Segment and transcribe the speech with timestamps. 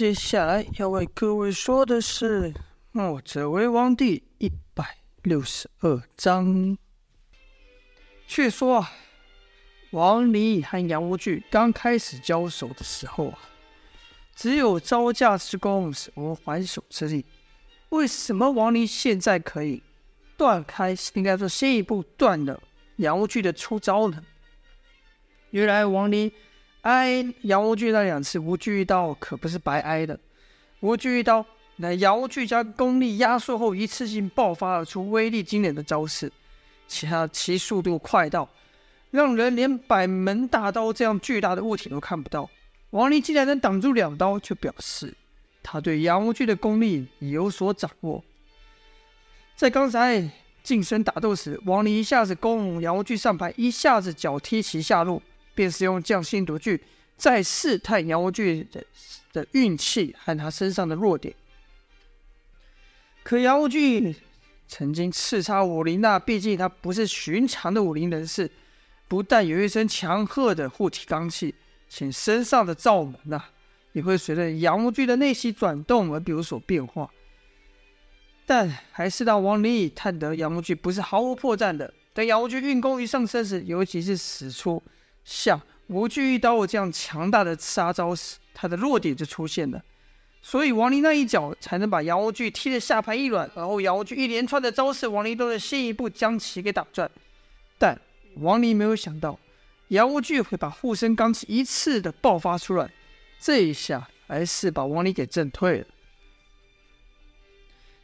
[0.00, 2.50] 接下来要为各位说的是
[2.90, 6.78] 《墨者为王》第一百六十二章。
[8.26, 8.92] 却说啊，
[9.90, 13.38] 王离和杨无惧刚开始交手的时候啊，
[14.34, 17.26] 只有招架之功，什么还手之力。
[17.90, 19.82] 为什么王离现在可以
[20.38, 22.58] 断开，应该说先一步断了
[22.96, 24.24] 杨无惧的出招呢？
[25.50, 26.32] 原来王离。
[26.82, 30.18] 挨杨无惧那两次无惧一刀，可不是白挨的。
[30.80, 31.44] 无惧一刀，
[31.76, 36.32] 乃杨无惧将功力压缩后，一次性爆发而出威力惊人的招式。
[36.88, 38.48] 其他其速度快到，
[39.10, 42.48] 让人连百门大刀这样巨大的物体都看不到。
[42.90, 45.14] 王林竟然能挡住两刀，就表示
[45.62, 48.24] 他对杨无惧的功力已有所掌握。
[49.54, 50.28] 在刚才
[50.62, 55.22] 近身打斗时，王林一下子攻杨无惧上排，一下子脚踢其下路。
[55.54, 56.82] 便是用匠心独具，
[57.16, 58.84] 在试探杨无惧的
[59.32, 61.34] 的运气和他身上的弱点。
[63.22, 64.16] 可杨无惧
[64.66, 68.50] 曾经叱咤武林，那毕竟他不是寻常的武林人士，
[69.08, 71.54] 不但有一身强悍的护体罡气，
[71.88, 73.44] 且身上的罩门呐、
[73.92, 77.10] 也会随着杨无惧的内息转动而有所变化。
[78.46, 81.92] 但还是让王离探得杨无惧不是毫无破绽的。
[82.12, 84.82] 等杨无惧运功一上身时，尤其是使出。
[85.24, 89.82] 像无惧一刀这样强大的杀招时，他的弱点就出现了，
[90.42, 97.10] 所以王林那一脚才能把杨无惧踢得下盘一软，然后杨无惧一连串的招式，王林都能先一步将其给打转。
[97.78, 98.00] 但
[98.36, 99.38] 王林没有想到，
[99.88, 102.90] 杨无惧会把护身罡气一次的爆发出来，
[103.38, 105.86] 这一下还是把王林给震退了。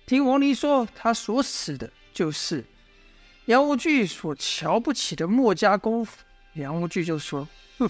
[0.06, 2.64] 听王林说，他所使的就是
[3.46, 6.22] 杨无惧所瞧不起的墨家功夫。
[6.56, 7.46] 梁无惧就说
[7.78, 7.88] ：“哼，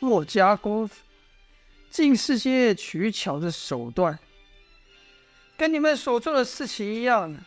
[0.00, 0.96] 墨家功夫，
[1.88, 4.18] 尽是些取巧的手段，
[5.56, 7.38] 跟你们所做的事情一样，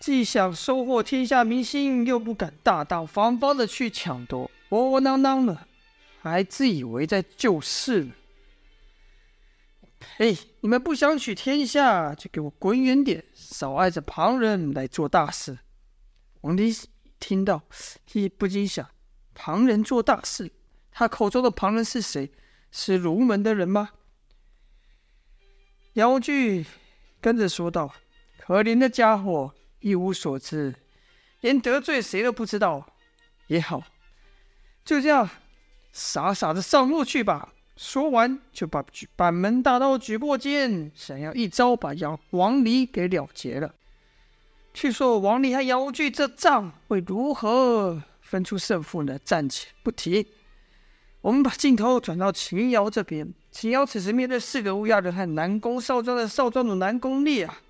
[0.00, 5.66] 既想收获天下民心，又不敢大大方方的去抢夺，窝窝囊囊的，
[6.22, 8.14] 还自以为在救世呢。
[9.98, 10.34] 呸！
[10.60, 15.58] 你们不想取天下，就给我滚远点，少碍着旁人来做大事。”
[16.40, 16.74] 王离
[17.18, 17.62] 听到，
[18.12, 18.88] 也不禁想。
[19.42, 20.52] 旁人做大事，
[20.92, 22.30] 他口中的旁人是谁？
[22.70, 23.88] 是儒门的人吗？
[25.94, 26.66] 杨无惧
[27.22, 27.94] 跟着说道
[28.38, 30.74] ：“可怜的家伙，一无所知，
[31.40, 32.86] 连得罪谁都不知道。
[33.46, 33.82] 也好，
[34.84, 35.26] 就这样
[35.90, 38.84] 傻傻的上路去吧。”说完，就把
[39.16, 43.74] 板门大刀举过肩，想要一招把杨王离给了结了。
[44.74, 48.02] 据说王离和杨无惧这仗会如何？
[48.30, 49.18] 分出胜负呢？
[49.24, 50.24] 暂且不提。
[51.20, 53.34] 我们把镜头转到秦瑶这边。
[53.50, 57.60] 秦瑶此时面对四个乌鸦人和南宫少庄的少庄主南宫烈啊，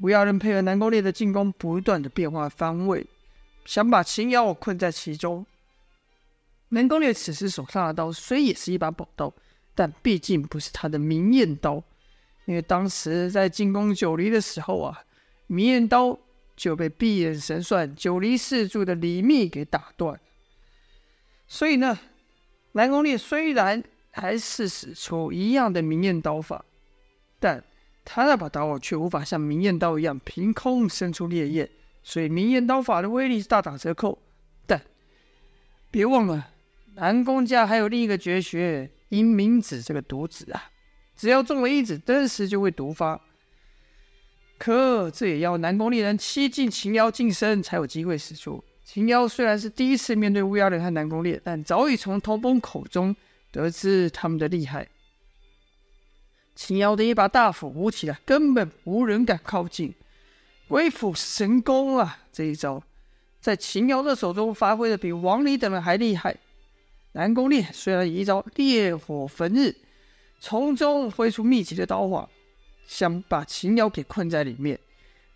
[0.00, 3.06] 乌鸦人配合南宫烈的进攻，不断的变化方位，
[3.64, 5.46] 想把秦瑶困在其中。
[6.68, 9.32] 南宫烈此时手上的刀虽也是一把宝刀，
[9.74, 11.82] 但毕竟不是他的明艳刀，
[12.44, 15.02] 因为当时在进攻九黎的时候啊，
[15.46, 16.18] 明艳刀。
[16.56, 20.20] 就被闭眼神算九黎四柱的李密给打断，
[21.48, 21.98] 所以呢，
[22.72, 26.64] 南宫烈虽然还是使出一样的明艳刀法，
[27.40, 27.62] 但
[28.04, 31.68] 他那把刀却无法像明艳刀一样凭空生出烈焰，
[32.02, 34.18] 所以明艳刀法的威力是大打折扣。
[34.66, 34.80] 但
[35.90, 36.50] 别忘了，
[36.94, 40.70] 南宫家还有另一个绝学阴冥子这个毒子啊，
[41.16, 43.20] 只要中了一子，顿时就会毒发。
[44.64, 48.64] 可这也要南宫烈人七进秦瑶近身才有机会使出。
[48.82, 53.14] 秦瑶虽然是第一次面对乌鸦人和南宫烈，但早已从童风口中
[53.52, 54.88] 得知他们的厉害。
[56.54, 59.92] 秦瑶的一把大斧舞起来，根本无人敢靠近。
[60.66, 62.20] 鬼斧神工啊！
[62.32, 62.82] 这一招
[63.42, 66.34] 在秦瑶的手中发挥的比王离等人还厉害。
[67.12, 69.76] 南宫烈虽然以一招烈火焚日，
[70.40, 72.26] 从中挥出密集的刀法。
[72.86, 74.78] 想把秦瑶给困在里面，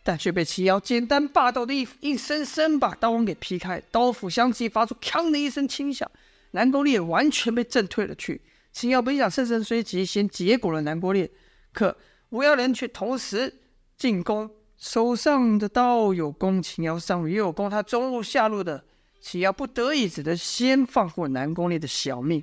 [0.03, 6.11] 但却被秦瑶简单霸道的一硬生生把刀网给劈开，刀斧相击，发出“锵”的一声轻响，
[6.53, 8.41] 南宫烈完全被震退了去。
[8.73, 11.29] 秦瑶本想乘胜追击，先结果了南宫烈，
[11.73, 11.97] 可
[12.31, 13.53] 乌鸦人却同时
[13.97, 18.85] 进攻，手上的刀有攻秦瑶上路，也有攻他中路下路的，
[19.21, 22.43] 秦瑶不得已只得先放过南宫烈的小命。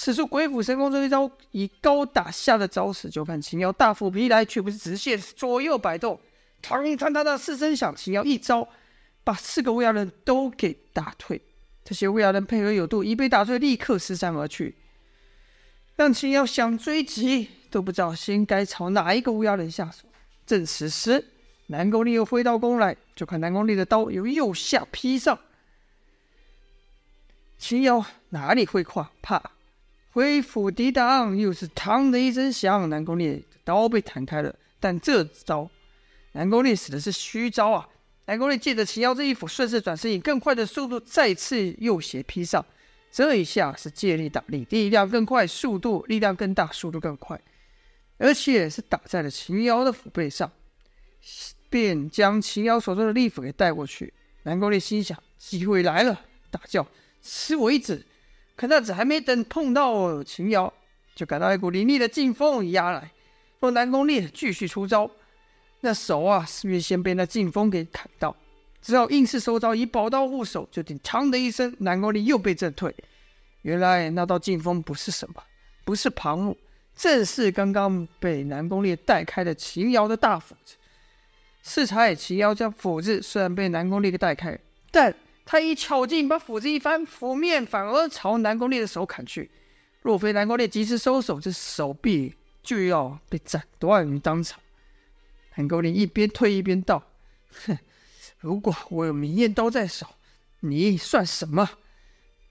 [0.00, 6.20] 使出鬼斧神工这一招，以高打下的招式，就看秦瑶大斧劈来，却不是直线，左右摆动，
[6.62, 8.68] 嘡嘡哒哒四声响，秦瑶一招
[9.24, 11.42] 把四个乌鸦人都给打退。
[11.84, 14.76] 这些乌鸦人配合有度，一被打退，立刻失散而去。
[15.96, 20.06] 让秦瑶想追击都不知道先该朝哪一个乌鸦人下手。
[20.46, 21.24] 正此时，
[21.66, 25.36] 南宫烈又挥刀攻来，就看南宫烈的刀由右下劈上。
[27.58, 29.10] 秦瑶哪里会怕？
[29.20, 29.42] 怕
[30.18, 34.52] 挥斧抵挡，又是“嘡”的一声响，南宫烈的刀被弹开了。
[34.80, 35.70] 但这招，
[36.32, 37.88] 南宫烈使的是虚招啊！
[38.26, 42.66] 南宫烈借着秦瑶这一斧，顺势转身，以更快的速度再次右斜劈上。
[43.12, 47.40] 这一下是借力打力，力量更快，速度力量更大，速度更快，
[48.16, 50.50] 而且是打在了秦瑶的腹背上，
[51.70, 54.12] 便将秦瑶手中的利斧给带过去。
[54.42, 56.84] 南宫烈心想：机会来了，大叫
[57.22, 58.04] ：“吃我一指！”
[58.58, 60.72] 可那子还没等碰到秦瑶，
[61.14, 63.08] 就感到一股凌厉的劲风压来。
[63.60, 65.08] 若南宫烈继续出招，
[65.82, 68.34] 那手啊，是不是先被那劲风给砍到？
[68.82, 72.92] 只好硬是收招，以宝刀护手，就听“嘡”的一声，南宫烈又被震退。
[73.62, 75.40] 原来那道劲风不是什么，
[75.84, 76.56] 不是旁木，
[76.96, 80.74] 正是刚刚被南宫烈带开的秦瑶的大斧子。
[81.62, 84.58] 适才秦瑶将斧子虽然被南宫烈给带开，
[84.90, 85.14] 但
[85.50, 89.50] 他一巧劲，把斧子一翻，斧面反而朝南宫烈的手砍去。
[90.02, 94.60] 若非南宫烈及时收手，这手臂就要被斩断于当场。
[95.54, 97.02] 南宫烈一边退一边道
[97.64, 97.78] ：“哼。”
[98.40, 100.06] 如果我有明艳刀在手，
[100.60, 101.66] 你算什么？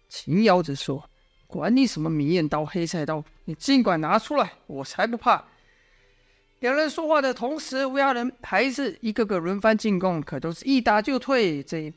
[0.10, 1.08] 秦瑶则说
[1.46, 5.46] ：“管你什么明艳刀、黑菜刀，你尽管拿出来，我才不怕。”
[6.62, 11.62] 两人说话的同时，乌鸦人还是一个个轮番进攻，可都是一打就退。
[11.62, 11.94] 这一，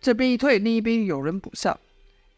[0.00, 1.78] 这边一退，另一边有人补上，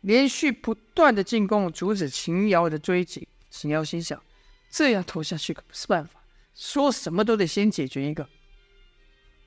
[0.03, 3.27] 连续不断的进攻阻止秦瑶的追击。
[3.51, 4.23] 秦瑶心想：
[4.71, 6.21] 这样拖下去可不是办法，
[6.55, 8.29] 说什么都得先解决一个。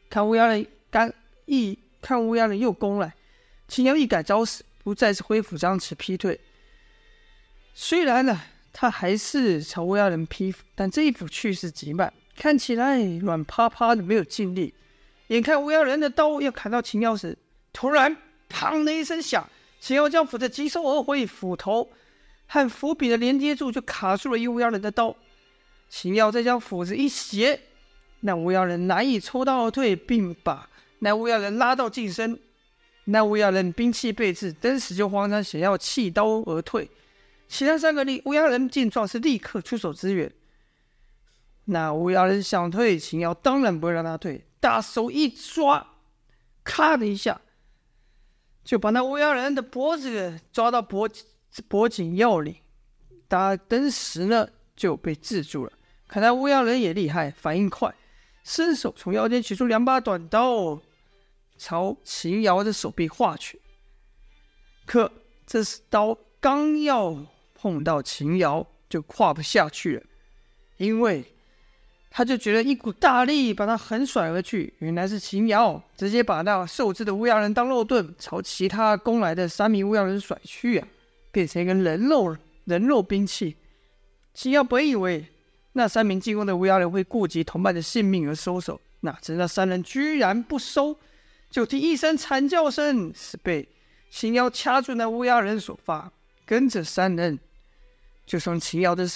[0.09, 0.65] 看乌鸦人。
[0.91, 1.09] 刚
[1.45, 3.13] 一看乌鸦人又攻来，
[3.69, 6.37] 秦瑶一改招式，不再是挥斧张弛劈退。
[7.73, 8.41] 虽然呢，
[8.73, 14.73] 他还是朝乌鸦人劈斧，但这一斧去势极慢，看起来软趴趴的，没有劲力。
[15.27, 17.37] 眼看乌鸦人的刀要砍到秦瑶时，
[17.73, 18.15] 突然
[18.49, 19.47] “砰”的一声响，
[19.79, 21.91] 秦瑶将斧子急收而回，斧头
[22.47, 25.15] 和斧柄的连接处就卡住了一乌鸦人的刀。
[25.89, 27.59] 秦瑶再将斧子一斜，
[28.21, 30.69] 那乌鸦人难以抽刀而退，并把。
[30.99, 32.39] 那乌鸦人拉到近身，
[33.05, 36.89] 那乌鸦人兵器备至，登时就慌张，想要弃刀而退。
[37.47, 40.31] 其他三个乌鸦人见状是立刻出手支援。
[41.65, 45.85] 那乌鸦人想退，秦瑶当然不会让他退，大手一抓，
[46.63, 47.41] 咔的一下，
[48.63, 51.09] 就把那乌鸦人的脖子抓到脖
[51.67, 52.55] 脖颈要领，
[53.27, 55.71] 他登时呢就被制住了。
[56.07, 57.93] 看来乌鸦人也厉害，反应快，
[58.43, 60.81] 伸手从腰间取出两把短刀。
[61.57, 63.61] 朝秦瑶的手臂划去，
[64.87, 65.11] 可
[65.45, 67.23] 这是刀刚要
[67.53, 70.03] 碰到秦瑶，就跨不下去了，
[70.77, 71.35] 因为
[72.13, 74.73] 他就觉得一股大力把他横甩而去。
[74.79, 80.85] 原来是秦瑶直接把那受制的乌鸦人当肉盾，朝其他攻来的三名乌鸦人甩去啊，
[81.31, 82.35] 变成一个人肉
[82.65, 83.55] 人肉兵器。
[84.33, 85.25] 秦瑶本以为
[85.71, 90.97] 那三名进攻的乌鸦人会顾及同伴的性命而收手，哪知那三人居然不收。
[91.49, 93.67] 就听一声惨叫声，是被
[94.09, 96.11] 秦瑶掐住那乌鸦人所发，
[96.45, 97.39] 跟着三人
[98.25, 99.09] 就从秦瑶的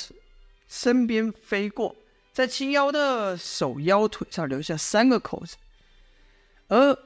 [0.68, 1.96] 身边飞过，
[2.36, 5.56] 在秦瑶的手腰腿上留下三个口子，
[6.68, 7.00] 而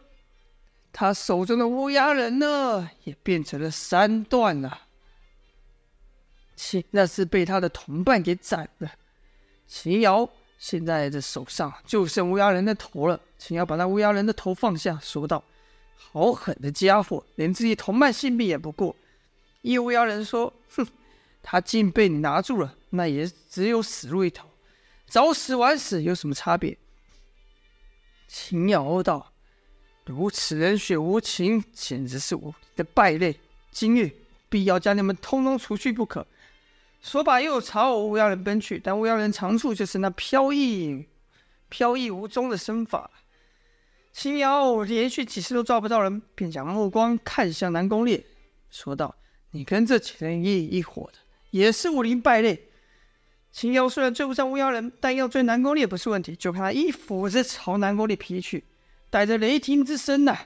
[0.92, 4.88] 他手中的乌鸦人呢，也变成了三段了。
[6.56, 8.92] 秦那是被他的同伴给斩了，
[9.68, 10.28] 秦瑶。
[10.58, 15.44] 现在这手上就剩乌鸦人的头了，秦瑶把那乌鸦人的头放下，说道
[15.96, 18.96] ：“好狠的家伙，连自己同伴性命也不顾。”
[19.62, 20.88] 一乌鸦人说：“哼，
[21.44, 24.49] 他竟被你拿住了，那也只有死路一条，
[25.10, 26.78] 早死晚死有什么差别？”
[28.28, 29.34] 秦瑶道
[30.06, 33.40] ：“如此冷血无情，简直是我的败类，
[33.72, 34.12] 今日
[34.48, 36.26] 必要将你们通通除去不可。”
[37.02, 38.78] 说罢，又朝乌鸦人奔去。
[38.78, 41.06] 但乌鸦人长处就是那飘逸、
[41.70, 43.10] 飘逸无踪的身法。
[44.12, 48.24] 秦瑶连续几次都抓不到人，便将目光看向南宫烈，
[48.70, 49.16] 说道
[49.52, 51.20] ：“你跟这几人一一伙的，
[51.52, 52.68] 也是武林败类。”
[53.52, 56.36] 秦瑶虽然追不上乌鸦人，但要追南宫烈不是问题。
[56.36, 58.64] 就看他一斧子朝南宫烈劈去，
[59.10, 60.38] 带着雷霆之声呐、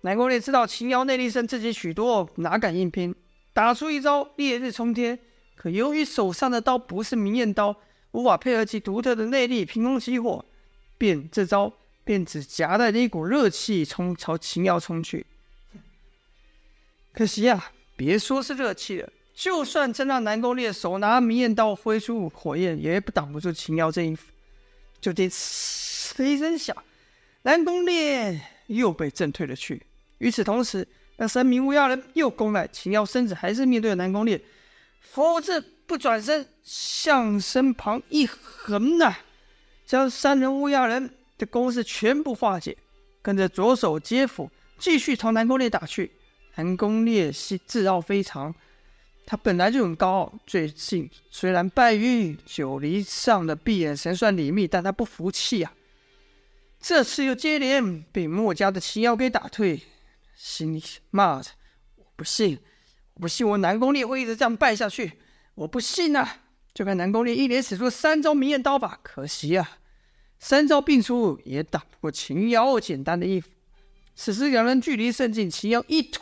[0.00, 3.14] 南宫烈知道秦瑶内力胜自己许多，哪敢硬拼，
[3.52, 5.18] 打出一招烈日冲天。
[5.54, 7.76] 可由于手上的刀不是明艳刀，
[8.12, 10.42] 无法配合其独特的内力，凭空起火，
[10.96, 11.70] 便这招
[12.02, 15.26] 便只夹带着一股热气冲朝秦瑶冲去。
[17.12, 24.14] 可惜啊，别说是热气了，就算真让南宫烈手拿明艳刀挥出火焰，也不挡不住秦瑶这一。
[25.00, 26.76] 就听“呲”的一声响，
[27.40, 29.82] 南宫烈又被震退了去。
[30.18, 34.38] 与此同时，那三名乌鸦人又攻来，秦瑶身子还是面对着南宫烈，
[35.00, 39.16] 佛子不转身向身旁一横呐、
[39.86, 42.76] 将三人乌鸦人的攻势全部化解，
[43.22, 46.12] 跟着左手接斧，继续朝南宫烈打去。
[46.56, 48.54] 南宫烈是自傲非常。
[49.30, 55.72] 他本来就很高傲，最近虽然败于九黎上的闭眼神算李密，但他不服气啊。
[56.80, 59.82] 这次又接连被墨家的秦瑶给打退，
[60.34, 61.52] 心里骂着
[61.94, 62.58] ：“我不信，
[63.14, 65.12] 我不信我南宫烈会一直这样败下去，
[65.54, 66.40] 我不信啊！”
[66.74, 69.78] 就看南宫烈一连使出三招明艳刀法，可惜啊，
[70.40, 73.48] 三招并出也挡不过秦瑶简单的一斧。
[74.16, 76.20] 此时两人距离甚近，秦瑶一腿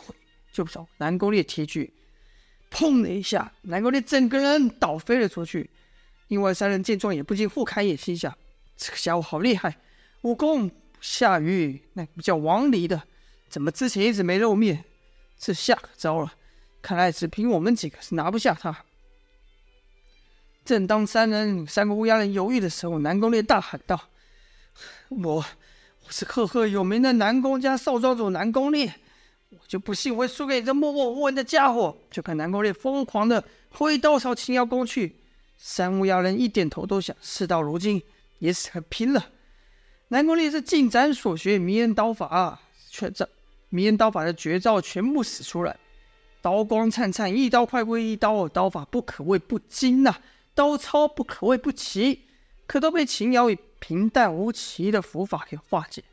[0.53, 1.91] 就朝南宫烈踢去。
[2.79, 5.69] 砰的一下，南宫烈整个人倒飞了出去。
[6.29, 8.33] 另外三人见状也不禁互开眼，心想：
[8.77, 9.75] 这个家伙好厉害，
[10.21, 13.03] 武功不下于那个叫王离的，
[13.49, 14.85] 怎么之前一直没露面？
[15.37, 16.33] 这下可糟了，
[16.81, 18.85] 看来只凭我们几个是拿不下他。
[20.63, 23.99] 正当三人三个乌鸦人犹豫的时候，南宫烈大喊道
[25.09, 25.43] ：“我
[26.05, 28.93] 我是赫赫有名的南宫家少庄主南宫烈。”
[29.49, 31.95] 我就不信我会输给你这默默无闻的家伙！
[32.11, 35.15] 就看南宫烈疯狂的挥刀朝秦瑶攻去，
[35.57, 37.15] 三乌鸦人一点头都想。
[37.19, 38.01] 事到如今
[38.37, 39.29] 也是很拼了。
[40.09, 43.27] 南宫烈是尽展所学迷人刀法啊，全这
[43.69, 45.75] 迷人刀法的绝招全部使出来，
[46.43, 50.15] 刀光灿灿，一刀快过一刀，刀法不可谓不精呐、
[50.53, 52.21] 刀操不可谓不奇，
[52.67, 56.03] 可都被秦瑶以平淡无奇的斧法给化解。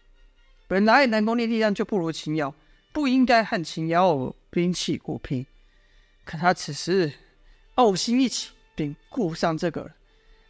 [0.67, 2.55] 本来南宫烈力量就不如秦瑶。
[2.97, 5.45] 不应该和秦瑶兵器互拼，
[6.25, 7.13] 可他此时
[7.75, 9.91] 傲心一起，便顾不上这个了。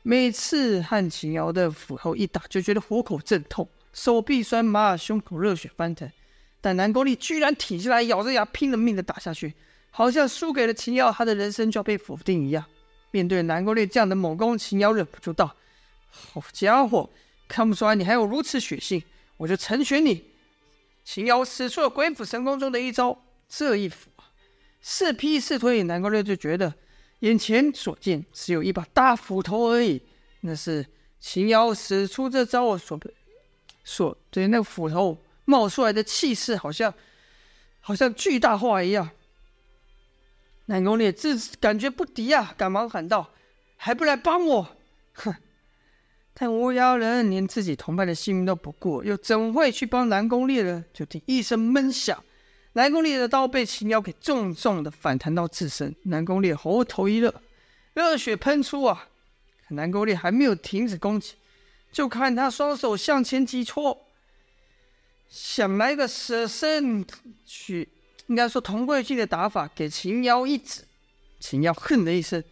[0.05, 6.09] 每次和秦瑶的斧头一打，就觉得虎口阵痛，手臂酸麻，胸口热血翻腾。
[6.61, 9.53] 但南宫烈居然挺下来，咬着牙拼了命的打下去，
[9.91, 12.65] 好像输给了秦瑶，他的人生就要被否定一样。
[13.11, 15.53] 面对南宫烈这样的猛攻，秦瑶忍不住道
[16.09, 17.11] ：“好家伙，
[17.49, 19.03] 看不出来你还有如此血性，
[19.37, 20.23] 我就成全你。”
[21.07, 23.17] 秦瑶使出了鬼斧神工中的一招，
[23.49, 24.27] 这一斧啊，
[24.81, 26.75] 似劈似推，南宫烈就觉得
[27.21, 30.03] 眼前所见只有一把大斧头而已。
[30.41, 30.85] 那是
[31.21, 33.01] 秦瑶使出这招所
[33.85, 36.93] 所对那个斧头冒出来的气势，好像
[37.81, 39.09] 好像巨大化一样。
[40.65, 43.33] 南宫烈自感觉不敌啊，赶忙喊道
[43.79, 44.77] ：“还不来帮我！”
[45.15, 45.37] 哼。
[46.38, 50.85] 但乌鸦人连自己同伴的性命都不顾，又怎会去帮南宫烈呢？
[50.93, 52.23] 就听一声闷响，
[52.75, 55.97] 南宫烈的刀被秦瑶给重重的反弹到自身。
[56.02, 57.43] 南宫烈喉头一热，
[57.95, 59.09] 热血喷出啊！
[59.66, 61.37] 可南宫烈还没有停止攻击，
[61.90, 63.99] 就看他双手向前急戳，
[65.31, 67.02] 想来个舍身
[67.47, 67.88] 取，
[68.26, 70.83] 应该说同归于尽的打法，给秦瑶一指。
[71.40, 72.45] 秦瑶哼了一声，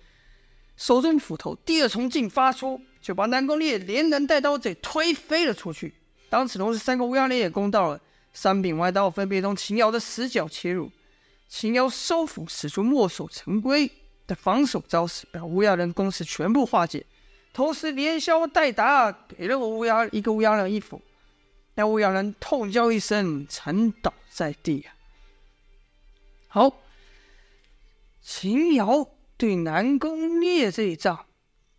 [0.79, 2.81] 手中斧头第二重劲发出。
[3.05, 5.93] 就把南宫烈连人带刀给推飞了出去。
[6.31, 8.01] 当此同时，三个乌鸦人也攻到了，
[8.33, 10.91] 三柄歪刀分别从秦瑶的死角切入。
[11.47, 13.93] 秦瑶收斧，使出墨守成规
[14.27, 17.05] 的防守招式，把乌鸦人攻势全部化解，
[17.53, 21.03] 同时连削带打，给了我乌鸦一个乌鸦人一斧。
[21.75, 24.97] 那乌鸦人痛叫一声，惨倒在地啊！
[26.49, 26.73] 好，
[28.23, 29.07] 秦瑶
[29.37, 31.27] 对南宫烈这一仗。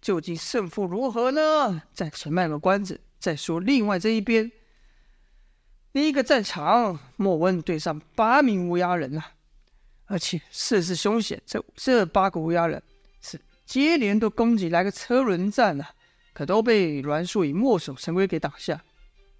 [0.05, 1.81] 究竟胜负如何呢？
[1.91, 4.51] 暂时卖个关子，再说另外这一边，
[5.93, 9.31] 另一个战场，莫问对上八名乌鸦人啊，
[10.05, 11.41] 而且势势凶险。
[11.43, 12.83] 这这八个乌鸦人
[13.19, 15.89] 是接连都攻击来个车轮战啊，
[16.33, 18.79] 可都被栾树以墨守成规给挡下。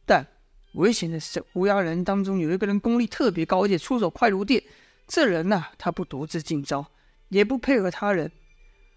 [0.04, 0.26] 但
[0.74, 4.64] 危险的是，乌鸦人当中有一个人功力特别高，而且出手快如电。
[5.08, 6.88] 这人呐、他不独自进招，
[7.30, 8.32] 也不配合他人。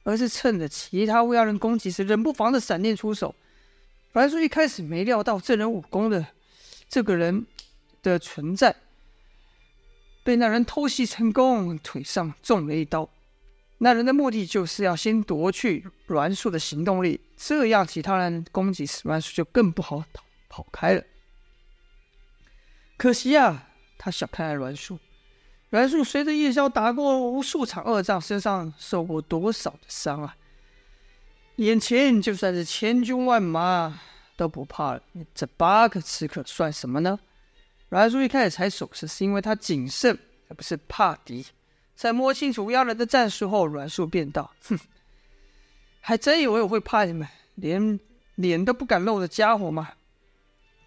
[0.08, 3.34] 而是趁着其他乌鸦人攻击时，冷不防的闪电出手。
[4.14, 6.26] 栾树一开始没料到这人武功的
[6.88, 7.44] 这个人
[8.02, 8.74] 的存在，
[10.24, 13.06] 被那人偷袭成功，腿上中了一刀。
[13.76, 21.04] 那人的目的就是要先夺去栾树的行动力，这样其他人攻击时，栾树就更不好逃跑开了。
[22.96, 24.98] 可惜啊，他小看了栾树。
[25.70, 30.37] 阮树随着夜宵打过无数场恶仗，身上受过多少的伤啊！
[31.56, 34.00] 眼前就算是千军万马
[34.37, 35.02] 都不怕了，
[35.34, 37.18] 这八个刺客算什么呢？
[37.90, 41.44] 阮树一开始才守势，是因为他谨慎，而不是怕敌。
[41.94, 44.78] 在摸清楚乌鸦人的战术后，阮树便道：“哼，
[46.00, 47.98] 还真以为我会怕你们，连
[48.37, 49.90] 脸都不敢露的家伙吗？”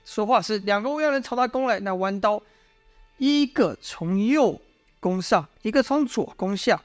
[0.06, 2.42] 说话时，两个乌鸦人朝他攻来，那弯刀
[3.18, 4.60] 一个从右
[5.02, 6.82] 攻上，一个从左攻下。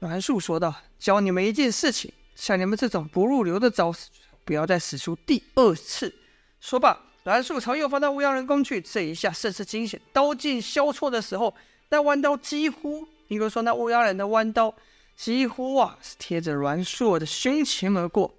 [0.00, 4.08] 阮树说道：“教你们一件事情，像你们这种不入流的招式，
[4.44, 6.12] 不要再使出第二次。”
[6.60, 11.54] 说罢，阮树朝右方的乌鸦人攻去，这一下甚是惊险，刀剑交错的时候，
[11.88, 13.06] 那弯刀几乎。
[13.28, 14.74] 应该说，那乌鸦人的弯刀
[15.16, 18.34] 几乎啊是贴着阮树的胸前而过，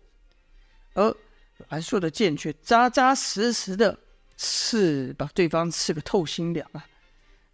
[0.93, 1.15] 而
[1.69, 3.97] 阮树的剑却扎扎实实的
[4.35, 6.85] 刺，把对方刺个透心凉啊！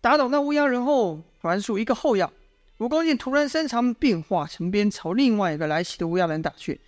[0.01, 2.32] 打倒那乌鸦人后，阮硕一个后仰，
[2.77, 6.82] 蜈蚣剑突然伸长，变化成鞭，朝另外一个来袭的乌鸦人打去。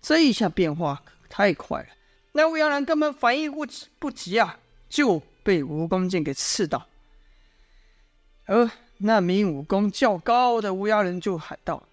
[0.00, 1.88] 这一下变化可太快了，
[2.32, 4.58] 那乌鸦人根本反应不及不及啊，
[4.88, 6.86] 就被蜈蚣剑给刺到，
[8.46, 8.70] 而。
[9.00, 11.86] 那名武功较高的乌鸦人就喊道：“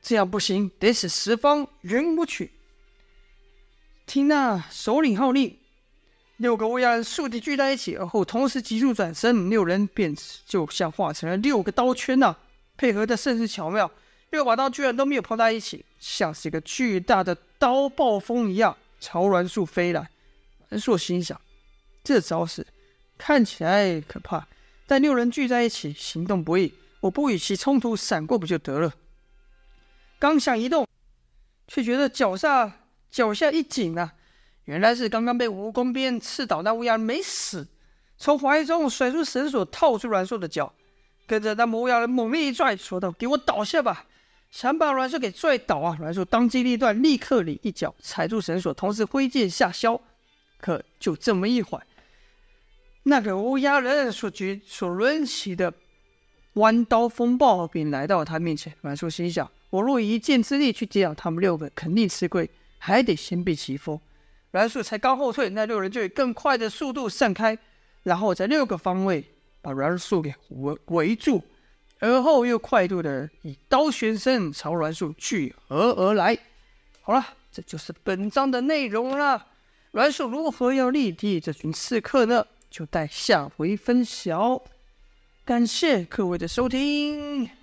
[0.00, 2.52] 这样不行，得使十方云舞曲。”
[4.06, 5.58] 听那首领号令，
[6.42, 10.12] 六个乌鸦人竖笛聚在一起，而后同时急速转身，六人便
[10.44, 12.36] 就像化成了六个刀圈呐、
[12.76, 13.88] 配合的甚是巧妙。
[14.30, 20.10] 六把刀居然都没有碰在一起，像是一个巨大的刀暴风一样朝栾树飞来。
[20.70, 21.40] 栾树心想：
[22.02, 22.66] 这招式
[23.16, 24.44] 看起来可怕。
[24.84, 26.74] 但六人聚在一起，行动不易。
[26.98, 28.92] 我不与其冲突，闪过不就得了？
[30.18, 30.88] 刚想移动，
[31.68, 32.80] 却觉得脚下
[33.12, 34.14] 脚下一紧啊！
[34.64, 37.66] 原来是刚刚被蜈蚣鞭刺倒那乌鸦没死，
[38.16, 40.72] 从怀中甩出绳索，套住阮硕的脚，
[41.26, 44.06] 跟着那乌鸦人猛力一拽，说道：“给我倒下吧！”
[44.52, 45.96] 想把阮硕给拽倒啊！
[45.98, 49.98] 阮硕当机立断，立刻里一脚踩住绳索，同时挥剑下削。
[50.60, 51.86] 可就这么一会儿。
[53.04, 55.72] 那个乌鸦人所举所抡起的
[56.52, 58.72] 弯刀风暴便来到他面前。
[58.82, 63.98] 阮硕心想：我若以一剑之力去击倒他们六个，肯定吃亏，还得先避其锋。
[64.52, 67.58] 阮硕才刚后退，那六人就以更快的速度散开，
[68.04, 69.24] 然后在六个方位
[69.60, 71.42] 把阮硕给围围住，
[71.98, 76.38] 而后又快速的以刀旋身朝阮硕聚合而来。
[77.00, 79.46] 好了，这就是本章的内容了。
[79.90, 82.46] 阮硕如何要力敌这群刺客呢？
[82.70, 84.62] 就待下回分晓，
[85.44, 87.61] 感谢各位的收听。